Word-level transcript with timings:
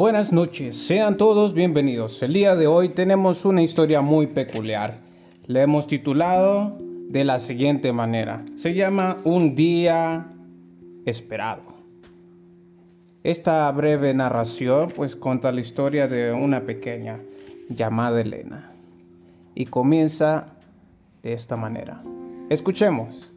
Buenas 0.00 0.32
noches, 0.32 0.78
sean 0.78 1.18
todos 1.18 1.52
bienvenidos. 1.52 2.22
El 2.22 2.32
día 2.32 2.56
de 2.56 2.66
hoy 2.66 2.88
tenemos 2.88 3.44
una 3.44 3.60
historia 3.60 4.00
muy 4.00 4.28
peculiar. 4.28 4.96
Le 5.46 5.60
hemos 5.60 5.86
titulado 5.88 6.74
de 7.10 7.22
la 7.22 7.38
siguiente 7.38 7.92
manera. 7.92 8.42
Se 8.56 8.72
llama 8.72 9.18
Un 9.24 9.54
día 9.54 10.26
esperado. 11.04 11.64
Esta 13.24 13.70
breve 13.72 14.14
narración 14.14 14.88
pues 14.96 15.16
cuenta 15.16 15.52
la 15.52 15.60
historia 15.60 16.08
de 16.08 16.32
una 16.32 16.62
pequeña 16.62 17.18
llamada 17.68 18.22
Elena 18.22 18.70
y 19.54 19.66
comienza 19.66 20.46
de 21.22 21.34
esta 21.34 21.56
manera. 21.56 22.00
Escuchemos. 22.48 23.34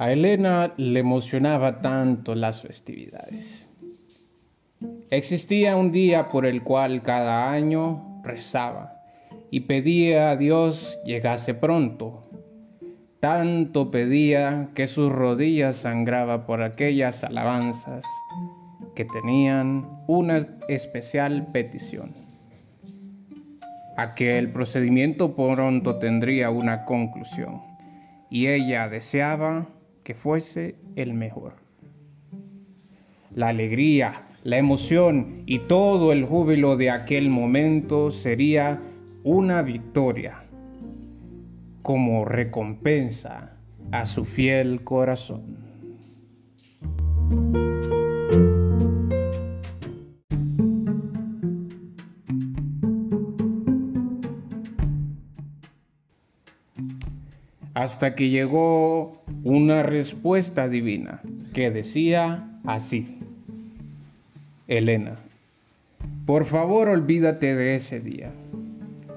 A 0.00 0.12
Elena 0.12 0.72
le 0.78 1.00
emocionaba 1.00 1.76
tanto 1.76 2.34
las 2.34 2.62
festividades. 2.62 3.68
Existía 5.10 5.76
un 5.76 5.92
día 5.92 6.30
por 6.30 6.46
el 6.46 6.62
cual 6.62 7.02
cada 7.02 7.52
año 7.52 8.22
rezaba 8.24 8.94
y 9.50 9.60
pedía 9.60 10.30
a 10.30 10.36
Dios 10.36 10.98
llegase 11.04 11.52
pronto. 11.52 12.22
Tanto 13.20 13.90
pedía 13.90 14.70
que 14.74 14.86
sus 14.86 15.12
rodillas 15.12 15.76
sangraba 15.76 16.46
por 16.46 16.62
aquellas 16.62 17.22
alabanzas 17.22 18.02
que 18.94 19.04
tenían 19.04 19.86
una 20.06 20.48
especial 20.68 21.48
petición. 21.52 22.14
A 23.98 24.14
que 24.14 24.38
el 24.38 24.50
procedimiento 24.50 25.36
pronto 25.36 25.98
tendría 25.98 26.48
una 26.48 26.86
conclusión 26.86 27.60
y 28.30 28.46
ella 28.46 28.88
deseaba 28.88 29.66
fuese 30.14 30.76
el 30.96 31.14
mejor. 31.14 31.54
La 33.34 33.48
alegría, 33.48 34.26
la 34.42 34.58
emoción 34.58 35.42
y 35.46 35.60
todo 35.60 36.12
el 36.12 36.24
júbilo 36.24 36.76
de 36.76 36.90
aquel 36.90 37.30
momento 37.30 38.10
sería 38.10 38.80
una 39.22 39.62
victoria 39.62 40.42
como 41.82 42.24
recompensa 42.24 43.56
a 43.92 44.04
su 44.04 44.24
fiel 44.24 44.82
corazón. 44.84 45.70
hasta 57.80 58.14
que 58.14 58.28
llegó 58.28 59.19
una 59.44 59.82
respuesta 59.82 60.68
divina 60.68 61.20
que 61.54 61.70
decía 61.70 62.48
así, 62.64 63.18
Elena, 64.68 65.16
por 66.26 66.44
favor 66.44 66.88
olvídate 66.88 67.54
de 67.54 67.76
ese 67.76 68.00
día. 68.00 68.30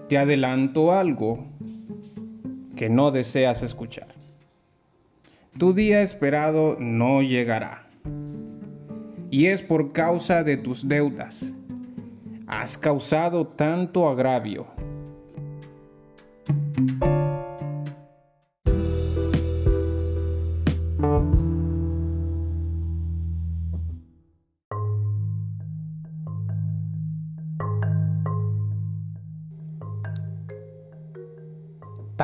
Te 0.10 0.18
adelanto 0.18 0.92
algo 0.94 1.46
que 2.76 2.90
no 2.90 3.12
deseas 3.12 3.64
escuchar. 3.64 4.08
Tu 5.58 5.74
día 5.74 6.02
esperado 6.02 6.78
no 6.80 7.22
llegará. 7.22 7.88
Y 9.30 9.48
es 9.48 9.62
por 9.62 9.92
causa 9.92 10.44
de 10.44 10.58
tus 10.58 10.88
deudas. 10.88 11.54
Has 12.48 12.78
causado 12.78 13.48
tanto 13.48 14.10
agravio 14.10 14.68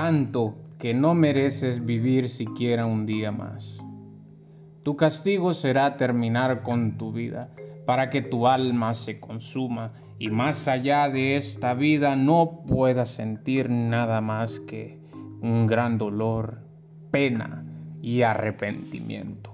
tanto 0.01 0.55
que 0.77 0.93
no 0.93 1.13
mereces 1.13 1.83
vivir 1.83 2.29
siquiera 2.29 2.85
un 2.85 3.05
día 3.05 3.33
más. 3.33 3.83
Tu 4.83 4.95
castigo 4.95 5.53
será 5.53 5.97
terminar 5.97 6.61
con 6.61 6.97
tu 6.97 7.11
vida, 7.11 7.49
para 7.85 8.09
que 8.09 8.21
tu 8.21 8.47
alma 8.47 8.93
se 8.93 9.19
consuma 9.19 9.91
y 10.17 10.29
más 10.29 10.69
allá 10.69 11.09
de 11.09 11.35
esta 11.35 11.73
vida 11.73 12.15
no 12.15 12.63
puedas 12.65 13.09
sentir 13.09 13.69
nada 13.69 14.21
más 14.21 14.61
que 14.61 15.01
un 15.41 15.67
gran 15.67 15.97
dolor, 15.97 16.61
pena 17.11 17.65
y 18.01 18.21
arrepentimiento. 18.21 19.51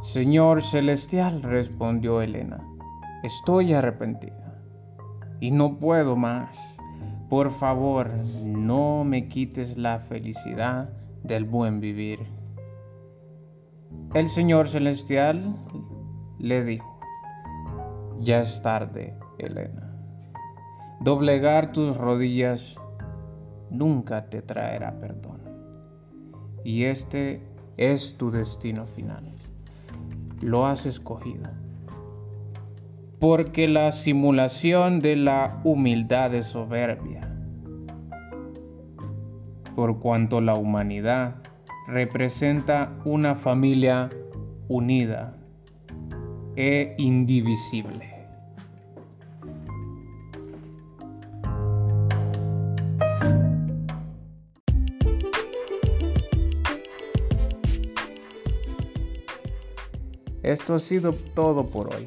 Señor 0.00 0.62
celestial, 0.62 1.42
respondió 1.42 2.22
Elena, 2.22 2.66
estoy 3.22 3.74
arrepentida 3.74 4.58
y 5.38 5.50
no 5.50 5.76
puedo 5.76 6.16
más. 6.16 6.75
Por 7.28 7.50
favor, 7.50 8.08
no 8.44 9.02
me 9.02 9.28
quites 9.28 9.76
la 9.76 9.98
felicidad 9.98 10.90
del 11.24 11.44
buen 11.44 11.80
vivir. 11.80 12.20
El 14.14 14.28
Señor 14.28 14.68
Celestial 14.68 15.56
le 16.38 16.62
dijo, 16.62 17.00
ya 18.20 18.42
es 18.42 18.62
tarde, 18.62 19.18
Elena. 19.38 19.92
Doblegar 21.00 21.72
tus 21.72 21.96
rodillas 21.96 22.76
nunca 23.70 24.26
te 24.26 24.40
traerá 24.40 25.00
perdón. 25.00 25.40
Y 26.62 26.84
este 26.84 27.42
es 27.76 28.16
tu 28.16 28.30
destino 28.30 28.86
final. 28.86 29.24
Lo 30.40 30.64
has 30.64 30.86
escogido 30.86 31.65
porque 33.18 33.66
la 33.66 33.92
simulación 33.92 35.00
de 35.00 35.16
la 35.16 35.60
humildad 35.64 36.34
es 36.34 36.46
soberbia, 36.46 37.20
por 39.74 39.98
cuanto 40.00 40.40
la 40.40 40.54
humanidad 40.54 41.36
representa 41.88 42.92
una 43.04 43.34
familia 43.34 44.08
unida 44.68 45.36
e 46.56 46.94
indivisible. 46.98 48.16
Esto 60.42 60.76
ha 60.76 60.78
sido 60.78 61.12
todo 61.34 61.66
por 61.66 61.92
hoy. 61.92 62.06